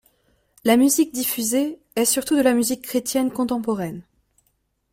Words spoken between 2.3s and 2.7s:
de la